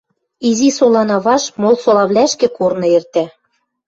Изи 0.49 0.69
солана 0.77 1.17
вашт 1.25 1.51
мол 1.61 1.75
солавлӓшкӹ 1.83 2.47
корны 2.57 2.87
эртӓ. 2.97 3.25